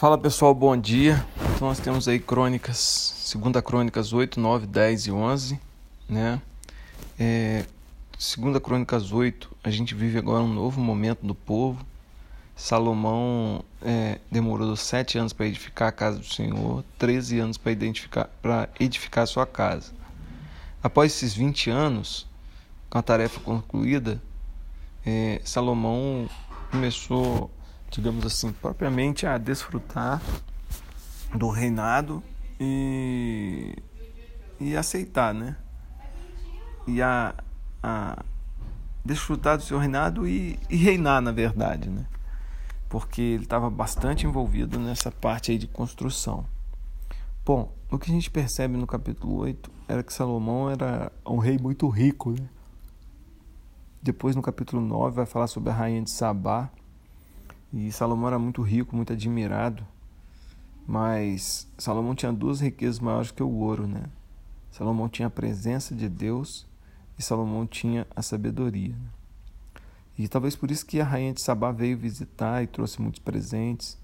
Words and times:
Fala 0.00 0.16
pessoal, 0.16 0.54
bom 0.54 0.74
dia. 0.78 1.22
Então 1.54 1.68
nós 1.68 1.78
temos 1.78 2.08
aí 2.08 2.18
crônicas, 2.18 2.78
segunda 2.78 3.60
crônicas 3.60 4.14
8, 4.14 4.40
9, 4.40 4.66
10 4.66 5.06
e 5.08 5.12
11, 5.12 5.60
né? 6.08 6.40
É, 7.18 7.66
segunda 8.18 8.58
crônicas 8.58 9.12
8, 9.12 9.54
a 9.62 9.68
gente 9.68 9.94
vive 9.94 10.16
agora 10.16 10.42
um 10.42 10.48
novo 10.48 10.80
momento 10.80 11.26
do 11.26 11.34
povo. 11.34 11.84
Salomão 12.56 13.62
é, 13.82 14.18
demorou 14.30 14.74
sete 14.74 15.18
anos 15.18 15.34
para 15.34 15.46
edificar 15.46 15.88
a 15.88 15.92
casa 15.92 16.18
do 16.18 16.24
Senhor, 16.24 16.82
13 16.98 17.38
anos 17.38 17.58
para 17.58 17.72
edificar, 17.72 18.30
edificar 18.80 19.24
a 19.24 19.26
sua 19.26 19.44
casa. 19.44 19.92
Após 20.82 21.12
esses 21.12 21.34
20 21.34 21.68
anos, 21.68 22.26
com 22.88 22.96
a 22.96 23.02
tarefa 23.02 23.38
concluída, 23.40 24.18
é, 25.04 25.42
Salomão 25.44 26.26
começou 26.70 27.50
digamos 27.90 28.24
assim, 28.24 28.52
propriamente 28.52 29.26
a 29.26 29.36
desfrutar 29.36 30.22
do 31.34 31.48
reinado 31.48 32.22
e, 32.58 33.76
e 34.60 34.76
aceitar, 34.76 35.34
né? 35.34 35.56
E 36.86 37.02
a, 37.02 37.34
a 37.82 38.22
desfrutar 39.04 39.56
do 39.56 39.64
seu 39.64 39.78
reinado 39.78 40.26
e, 40.26 40.58
e 40.68 40.76
reinar, 40.76 41.20
na 41.20 41.32
verdade, 41.32 41.90
né? 41.90 42.06
Porque 42.88 43.20
ele 43.20 43.44
estava 43.44 43.68
bastante 43.68 44.26
envolvido 44.26 44.78
nessa 44.78 45.10
parte 45.10 45.50
aí 45.50 45.58
de 45.58 45.66
construção. 45.66 46.44
Bom, 47.44 47.72
o 47.90 47.98
que 47.98 48.10
a 48.10 48.14
gente 48.14 48.30
percebe 48.30 48.76
no 48.76 48.86
capítulo 48.86 49.38
8 49.38 49.70
era 49.88 50.02
que 50.02 50.12
Salomão 50.12 50.70
era 50.70 51.10
um 51.26 51.38
rei 51.38 51.58
muito 51.58 51.88
rico, 51.88 52.30
né? 52.30 52.48
Depois 54.02 54.34
no 54.34 54.42
capítulo 54.42 54.80
9 54.80 55.16
vai 55.16 55.26
falar 55.26 55.46
sobre 55.46 55.70
a 55.70 55.74
rainha 55.74 56.02
de 56.02 56.10
Sabá, 56.10 56.70
e 57.72 57.92
Salomão 57.92 58.28
era 58.28 58.38
muito 58.38 58.62
rico, 58.62 58.96
muito 58.96 59.12
admirado, 59.12 59.86
mas 60.86 61.68
Salomão 61.78 62.14
tinha 62.14 62.32
duas 62.32 62.60
riquezas 62.60 62.98
maiores 62.98 63.30
que 63.30 63.42
o 63.42 63.48
ouro, 63.48 63.86
né? 63.86 64.04
Salomão 64.70 65.08
tinha 65.08 65.28
a 65.28 65.30
presença 65.30 65.94
de 65.94 66.08
Deus 66.08 66.66
e 67.18 67.22
Salomão 67.22 67.66
tinha 67.66 68.06
a 68.14 68.22
sabedoria. 68.22 68.94
Né? 68.94 69.08
E 70.18 70.28
talvez 70.28 70.54
por 70.54 70.70
isso 70.70 70.84
que 70.84 71.00
a 71.00 71.04
rainha 71.04 71.32
de 71.32 71.40
Sabá 71.40 71.72
veio 71.72 71.96
visitar 71.96 72.62
e 72.62 72.66
trouxe 72.66 73.00
muitos 73.00 73.20
presentes. 73.20 73.98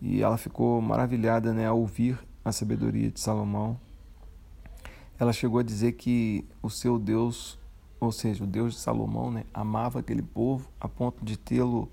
E 0.00 0.22
ela 0.22 0.36
ficou 0.36 0.80
maravilhada 0.82 1.52
né, 1.52 1.66
ao 1.66 1.78
ouvir 1.78 2.18
a 2.44 2.52
sabedoria 2.52 3.10
de 3.10 3.20
Salomão. 3.20 3.78
Ela 5.18 5.32
chegou 5.32 5.60
a 5.60 5.62
dizer 5.62 5.92
que 5.92 6.44
o 6.62 6.68
seu 6.68 6.98
Deus, 6.98 7.58
ou 7.98 8.12
seja, 8.12 8.44
o 8.44 8.46
Deus 8.46 8.74
de 8.74 8.80
Salomão, 8.80 9.30
né, 9.30 9.44
amava 9.54 10.00
aquele 10.00 10.22
povo 10.22 10.68
a 10.80 10.88
ponto 10.88 11.24
de 11.24 11.38
tê-lo 11.38 11.88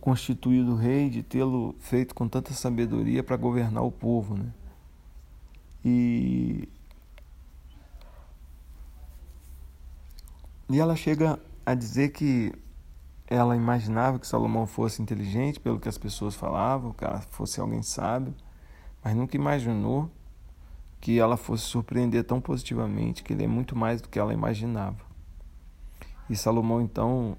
constituído 0.00 0.74
rei, 0.74 1.10
de 1.10 1.22
tê-lo 1.22 1.74
feito 1.78 2.14
com 2.14 2.26
tanta 2.26 2.52
sabedoria 2.54 3.22
para 3.22 3.36
governar 3.36 3.84
o 3.84 3.92
povo. 3.92 4.36
Né? 4.36 4.46
E, 5.84 6.68
e 10.68 10.78
ela 10.80 10.96
chega 10.96 11.38
a 11.64 11.74
dizer 11.74 12.10
que 12.10 12.52
ela 13.26 13.54
imaginava 13.54 14.18
que 14.18 14.26
Salomão 14.26 14.66
fosse 14.66 15.00
inteligente, 15.00 15.60
pelo 15.60 15.78
que 15.78 15.88
as 15.88 15.96
pessoas 15.96 16.34
falavam, 16.34 16.92
que 16.92 17.04
ela 17.04 17.20
fosse 17.30 17.60
alguém 17.60 17.82
sábio, 17.82 18.34
mas 19.04 19.14
nunca 19.14 19.36
imaginou 19.36 20.10
que 21.00 21.18
ela 21.18 21.36
fosse 21.36 21.64
surpreender 21.64 22.24
tão 22.24 22.40
positivamente, 22.40 23.22
que 23.22 23.32
ele 23.32 23.44
é 23.44 23.46
muito 23.46 23.76
mais 23.76 24.02
do 24.02 24.08
que 24.08 24.18
ela 24.18 24.34
imaginava. 24.34 24.98
E 26.28 26.36
Salomão, 26.36 26.80
então, 26.80 27.36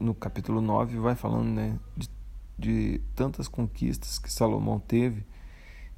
no 0.00 0.14
capítulo 0.14 0.60
9 0.60 0.98
vai 0.98 1.14
falando 1.14 1.48
né, 1.48 1.78
de, 1.96 2.10
de 2.58 3.00
tantas 3.14 3.48
conquistas 3.48 4.18
que 4.18 4.30
Salomão 4.32 4.78
teve 4.78 5.24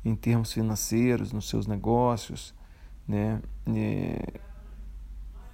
em 0.05 0.15
termos 0.15 0.53
financeiros, 0.53 1.33
nos 1.33 1.49
seus 1.49 1.67
negócios, 1.67 2.55
né, 3.07 3.41
é, 3.67 4.41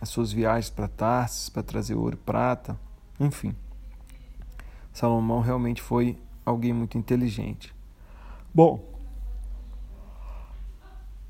as 0.00 0.08
suas 0.08 0.32
viagens 0.32 0.70
para 0.70 0.88
Tarsis 0.88 1.48
para 1.48 1.62
trazer 1.62 1.94
ouro 1.94 2.14
e 2.14 2.18
prata, 2.18 2.78
enfim. 3.18 3.54
Salomão 4.92 5.40
realmente 5.40 5.82
foi 5.82 6.18
alguém 6.44 6.72
muito 6.72 6.96
inteligente. 6.96 7.74
Bom, 8.54 8.82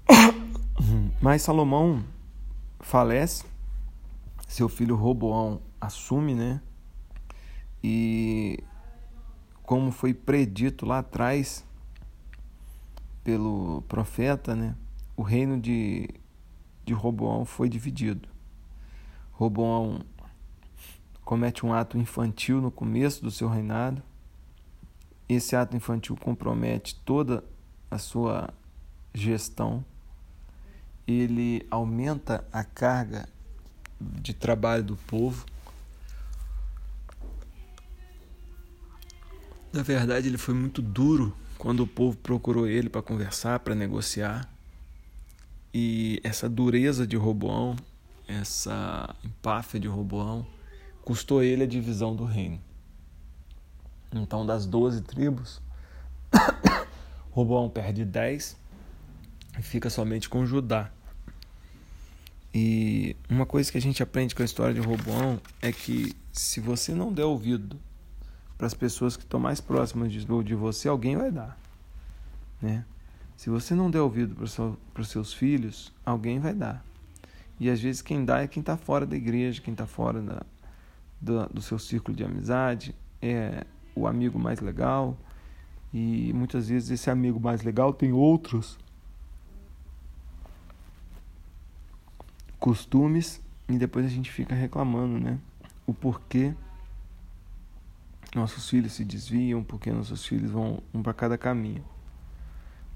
mas 1.21 1.43
Salomão 1.43 2.05
falece, 2.81 3.45
seu 4.47 4.69
filho 4.69 4.97
Roboão 4.97 5.61
assume, 5.81 6.35
né, 6.35 6.61
e 7.83 8.63
como 9.63 9.91
foi 9.91 10.15
predito 10.15 10.87
lá 10.87 11.01
atrás 11.01 11.65
pelo 13.23 13.83
profeta, 13.83 14.57
né, 14.57 14.75
o 15.17 15.23
reino 15.23 15.61
de, 15.61 16.09
de 16.85 16.95
Roboão 16.95 17.45
foi 17.45 17.69
dividido. 17.69 18.29
Roboão 19.33 20.01
comete 21.25 21.67
um 21.67 21.75
ato 21.75 21.99
infantil 21.99 22.61
no 22.61 22.71
começo 22.71 23.23
do 23.23 23.31
seu 23.31 23.49
reinado. 23.49 24.03
Esse 25.29 25.55
ato 25.55 25.77
infantil 25.77 26.17
compromete 26.17 26.95
toda 27.05 27.45
a 27.91 27.99
sua 27.99 28.49
gestão. 29.13 29.85
Ele 31.07 31.67
aumenta 31.71 32.47
a 32.51 32.65
carga 32.65 33.29
de 34.01 34.33
trabalho 34.33 34.83
do 34.83 34.97
povo 34.97 35.45
Na 39.79 39.85
verdade, 39.85 40.27
ele 40.27 40.37
foi 40.37 40.55
muito 40.55 40.83
duro 40.83 41.37
quando 41.57 41.85
o 41.85 41.87
povo 41.87 42.17
procurou 42.17 42.67
ele 42.67 42.89
para 42.89 43.01
conversar, 43.01 43.61
para 43.61 43.77
negociar. 43.77 44.53
E 45.73 46.21
essa 46.25 46.49
dureza 46.49 47.07
de 47.07 47.15
Roboão, 47.17 47.77
essa 48.27 49.15
empáfia 49.25 49.79
de 49.79 49.87
Roboão, 49.87 50.45
custou 51.05 51.45
ele 51.45 51.63
a 51.63 51.67
divisão 51.67 52.17
do 52.17 52.25
reino. 52.25 52.61
Então, 54.13 54.45
das 54.45 54.67
doze 54.67 55.01
tribos, 55.01 55.63
Roboão 57.31 57.71
perde 57.71 58.05
dez 58.05 58.57
e 59.57 59.63
fica 59.63 59.89
somente 59.89 60.29
com 60.29 60.45
Judá. 60.45 60.91
E 62.53 63.15
uma 63.31 63.47
coisa 63.47 63.71
que 63.71 63.79
a 63.79 63.81
gente 63.81 64.03
aprende 64.03 64.35
com 64.35 64.43
a 64.43 64.45
história 64.45 64.75
de 64.75 64.81
Roboão 64.81 65.41
é 65.63 65.71
que 65.71 66.17
se 66.33 66.59
você 66.59 66.93
não 66.93 67.13
der 67.13 67.27
ouvido 67.27 67.79
para 68.59 68.67
as 68.67 68.75
pessoas 68.75 69.17
que 69.17 69.23
estão 69.23 69.39
mais 69.39 69.61
próximas 69.61 70.11
de, 70.11 70.27
de 70.43 70.55
você, 70.57 70.89
alguém 70.89 71.17
vai 71.17 71.31
dar. 71.31 71.57
Né? 72.61 72.85
Se 73.37 73.49
você 73.49 73.73
não 73.73 73.89
der 73.89 74.01
ouvido 74.01 74.35
para 74.35 75.01
os 75.01 75.09
seus 75.09 75.33
filhos, 75.33 75.95
alguém 76.05 76.41
vai 76.41 76.53
dar. 76.53 76.85
E 77.61 77.71
às 77.71 77.81
vezes 77.81 78.03
quem 78.03 78.25
dá 78.25 78.41
é 78.41 78.49
quem 78.49 78.61
está 78.61 78.77
fora 78.77 79.07
da 79.07 79.17
igreja, 79.17 79.63
quem 79.63 79.73
está 79.73 79.87
fora 79.87 80.21
da, 80.21 80.43
do, 81.21 81.47
do 81.55 81.63
seu 81.63 81.79
círculo 81.79 82.17
de 82.17 82.25
amizade, 82.25 82.95
é 83.23 83.65
o 83.95 84.09
amigo 84.09 84.41
mais 84.41 84.59
legal. 84.59 85.17
E 85.95 86.33
muitas 86.35 86.69
vezes 86.69 86.91
esse 86.91 87.09
amigo 87.09 87.39
mais 87.39 87.63
legal 87.63 87.93
tem 87.93 88.13
outros 88.13 88.77
costumes 92.59 93.41
e 93.69 93.79
depois 93.79 94.05
a 94.05 94.09
gente 94.09 94.33
fica 94.33 94.55
reclamando, 94.55 95.19
né? 95.19 95.39
O 95.87 95.95
porquê 95.95 96.55
nossos 98.35 98.69
filhos 98.69 98.93
se 98.93 99.05
desviam 99.05 99.63
porque 99.63 99.91
nossos 99.91 100.25
filhos 100.25 100.51
vão 100.51 100.83
um 100.93 101.03
para 101.03 101.15
cada 101.15 101.39
caminho. 101.39 101.85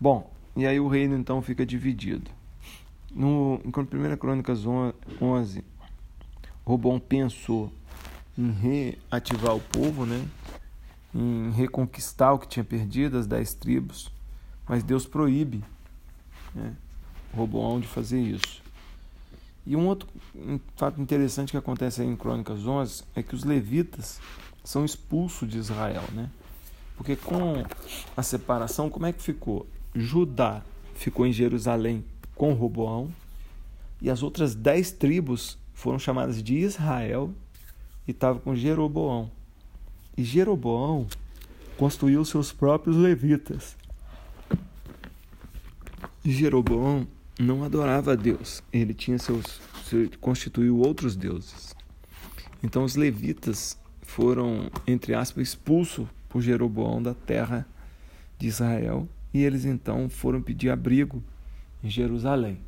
Bom, 0.00 0.31
e 0.56 0.66
aí 0.66 0.78
o 0.78 0.88
reino 0.88 1.16
então 1.16 1.41
fica 1.43 1.65
dividido. 1.65 2.31
No, 3.15 3.60
em 3.65 3.69
1 3.69 4.16
Crônicas 4.16 4.65
11, 5.20 5.65
Robão 6.65 6.98
pensou 6.98 7.72
em 8.37 8.50
reativar 8.50 9.54
o 9.54 9.60
povo, 9.60 10.06
né? 10.06 10.26
em 11.15 11.50
reconquistar 11.50 12.32
o 12.32 12.38
que 12.38 12.49
tinha 12.49 12.64
perdido, 12.64 13.19
as 13.19 13.26
dez 13.26 13.53
tribos, 13.53 14.10
mas 14.67 14.82
Deus 14.82 15.06
proíbe 15.06 15.62
né? 16.55 16.75
De 17.81 17.87
fazer 17.87 18.20
isso. 18.20 18.62
E 19.64 19.76
um 19.76 19.87
outro 19.87 20.09
fato 20.76 21.00
interessante 21.00 21.53
que 21.53 21.56
acontece 21.56 22.03
aí 22.03 22.09
em 22.09 22.17
Crônicas 22.17 22.67
11 22.67 23.05
é 23.14 23.23
que 23.23 23.35
os 23.35 23.44
levitas 23.44 24.20
são 24.64 24.85
expulsos 24.85 25.49
de 25.49 25.59
Israel, 25.59 26.05
né? 26.12 26.31
Porque 26.97 27.17
com 27.17 27.64
a 28.17 28.23
separação, 28.23 28.91
como 28.91 29.06
é 29.06 29.12
que 29.12 29.23
ficou? 29.23 29.67
Judá 29.94 30.62
ficou 30.94 31.26
em 31.26 31.32
Jerusalém 31.32 32.05
com 32.35 32.53
Roboão 32.53 33.11
e 34.00 34.11
as 34.11 34.23
outras 34.23 34.55
dez 34.55 34.91
tribos 34.91 35.59
foram 35.75 35.99
chamadas 35.99 36.43
de 36.43 36.56
Israel 36.56 37.32
e 38.06 38.11
estavam 38.11 38.41
com 38.41 38.55
Jeroboão. 38.55 39.31
E 40.17 40.25
Jeroboão 40.25 41.06
construiu 41.76 42.25
seus 42.25 42.53
próprios 42.53 42.97
levitas. 42.97 43.76
Jeroboão 46.25 47.06
não 47.38 47.64
adorava 47.64 48.12
a 48.12 48.17
Deus, 48.17 48.62
ele 48.73 48.94
tinha 48.94 49.19
seus 49.19 49.61
constituiu 50.20 50.79
outros 50.79 51.14
deuses. 51.14 51.75
Então 52.62 52.84
os 52.84 52.94
levitas 52.94 53.79
foram, 54.02 54.70
entre 54.87 55.14
aspas, 55.14 55.49
expulsos 55.49 56.06
por 56.29 56.40
Jeroboão 56.40 57.02
da 57.02 57.14
terra 57.14 57.67
de 58.38 58.46
Israel 58.46 59.08
e 59.34 59.43
eles 59.43 59.64
então 59.64 60.08
foram 60.08 60.40
pedir 60.40 60.70
abrigo 60.70 61.23
em 61.82 61.90
Jerusalém. 61.90 62.58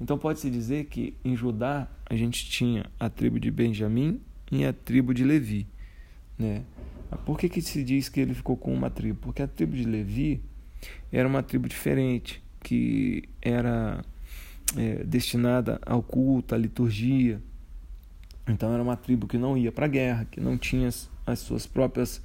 Então 0.00 0.18
pode-se 0.18 0.50
dizer 0.50 0.86
que 0.86 1.14
em 1.24 1.36
Judá 1.36 1.88
a 2.06 2.16
gente 2.16 2.48
tinha 2.48 2.86
a 2.98 3.08
tribo 3.08 3.38
de 3.38 3.50
Benjamim 3.50 4.20
e 4.50 4.64
a 4.64 4.72
tribo 4.72 5.14
de 5.14 5.24
Levi. 5.24 5.66
Né? 6.38 6.62
Por 7.24 7.38
que, 7.38 7.48
que 7.48 7.62
se 7.62 7.84
diz 7.84 8.08
que 8.08 8.20
ele 8.20 8.34
ficou 8.34 8.56
com 8.56 8.72
uma 8.72 8.90
tribo? 8.90 9.18
Porque 9.20 9.42
a 9.42 9.46
tribo 9.46 9.76
de 9.76 9.84
Levi 9.84 10.42
era 11.10 11.28
uma 11.28 11.42
tribo 11.42 11.68
diferente, 11.68 12.42
que 12.62 13.28
era 13.40 14.04
é, 14.76 15.04
destinada 15.04 15.80
ao 15.84 16.02
culto, 16.02 16.54
à 16.54 16.58
liturgia. 16.58 17.40
Então 18.46 18.72
era 18.72 18.82
uma 18.82 18.96
tribo 18.96 19.26
que 19.26 19.38
não 19.38 19.56
ia 19.56 19.72
para 19.72 19.86
a 19.86 19.88
guerra, 19.88 20.26
que 20.30 20.40
não 20.40 20.56
tinha 20.56 20.88
as 21.26 21.38
suas 21.38 21.66
próprias 21.66 22.22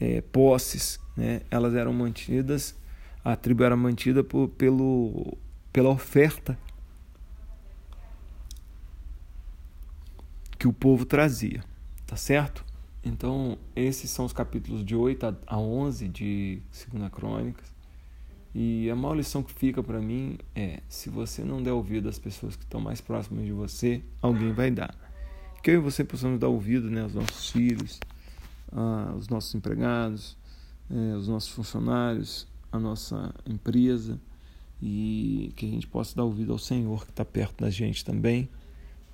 é, 0.00 0.20
posses. 0.20 0.98
Né? 1.16 1.42
Elas 1.50 1.74
eram 1.74 1.92
mantidas, 1.92 2.74
a 3.24 3.36
tribo 3.36 3.64
era 3.64 3.76
mantida 3.76 4.22
por, 4.24 4.48
pelo, 4.48 5.36
pela 5.72 5.90
oferta 5.90 6.58
que 10.58 10.66
o 10.66 10.72
povo 10.72 11.04
trazia, 11.04 11.62
tá 12.06 12.16
certo? 12.16 12.64
Então, 13.04 13.58
esses 13.76 14.10
são 14.10 14.24
os 14.24 14.32
capítulos 14.32 14.82
de 14.82 14.96
8 14.96 15.36
a 15.46 15.58
11 15.58 16.08
de 16.08 16.62
2 16.90 17.10
Crônicas. 17.12 17.73
E 18.54 18.88
a 18.88 18.94
maior 18.94 19.14
lição 19.14 19.42
que 19.42 19.52
fica 19.52 19.82
para 19.82 20.00
mim 20.00 20.38
é: 20.54 20.80
se 20.88 21.10
você 21.10 21.42
não 21.42 21.62
der 21.62 21.72
ouvido 21.72 22.08
às 22.08 22.18
pessoas 22.18 22.54
que 22.54 22.64
estão 22.64 22.80
mais 22.80 23.00
próximas 23.00 23.44
de 23.44 23.52
você, 23.52 24.02
alguém 24.22 24.52
vai 24.52 24.70
dar. 24.70 24.94
Que 25.62 25.72
eu 25.72 25.74
e 25.74 25.78
você 25.78 26.04
possamos 26.04 26.38
dar 26.38 26.48
ouvido 26.48 26.90
né, 26.90 27.02
aos 27.02 27.14
nossos 27.14 27.50
filhos, 27.50 27.98
aos 28.70 29.28
nossos 29.28 29.54
empregados, 29.54 30.36
é, 30.90 31.12
aos 31.12 31.26
nossos 31.26 31.50
funcionários, 31.50 32.46
à 32.70 32.78
nossa 32.78 33.34
empresa 33.46 34.20
e 34.82 35.52
que 35.56 35.64
a 35.64 35.68
gente 35.68 35.86
possa 35.86 36.14
dar 36.14 36.24
ouvido 36.24 36.52
ao 36.52 36.58
Senhor 36.58 37.04
que 37.04 37.10
está 37.10 37.24
perto 37.24 37.64
da 37.64 37.70
gente 37.70 38.04
também 38.04 38.48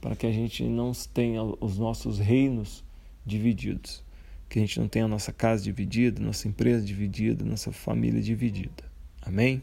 para 0.00 0.16
que 0.16 0.26
a 0.26 0.32
gente 0.32 0.64
não 0.64 0.92
tenha 0.92 1.42
os 1.42 1.78
nossos 1.78 2.18
reinos 2.18 2.82
divididos, 3.24 4.02
que 4.48 4.58
a 4.58 4.62
gente 4.62 4.80
não 4.80 4.88
tenha 4.88 5.04
a 5.04 5.08
nossa 5.08 5.30
casa 5.30 5.62
dividida, 5.62 6.20
nossa 6.22 6.48
empresa 6.48 6.84
dividida, 6.84 7.44
nossa 7.44 7.70
família 7.70 8.20
dividida. 8.20 8.89
Amém? 9.22 9.62